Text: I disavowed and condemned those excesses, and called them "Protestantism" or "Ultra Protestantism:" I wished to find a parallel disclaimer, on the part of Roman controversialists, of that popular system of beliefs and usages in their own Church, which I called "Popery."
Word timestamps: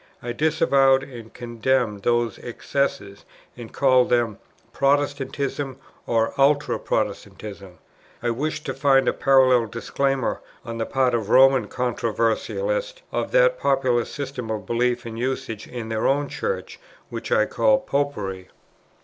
I 0.23 0.31
disavowed 0.33 1.03
and 1.03 1.31
condemned 1.31 2.01
those 2.01 2.39
excesses, 2.39 3.23
and 3.55 3.71
called 3.71 4.09
them 4.09 4.39
"Protestantism" 4.73 5.77
or 6.07 6.33
"Ultra 6.39 6.79
Protestantism:" 6.79 7.77
I 8.23 8.31
wished 8.31 8.65
to 8.65 8.73
find 8.73 9.07
a 9.07 9.13
parallel 9.13 9.67
disclaimer, 9.67 10.41
on 10.65 10.79
the 10.79 10.87
part 10.87 11.13
of 11.13 11.29
Roman 11.29 11.67
controversialists, 11.67 13.03
of 13.11 13.29
that 13.33 13.59
popular 13.59 14.05
system 14.05 14.49
of 14.49 14.65
beliefs 14.65 15.05
and 15.05 15.19
usages 15.19 15.71
in 15.71 15.89
their 15.89 16.07
own 16.07 16.29
Church, 16.29 16.79
which 17.11 17.31
I 17.31 17.45
called 17.45 17.85
"Popery." 17.85 18.47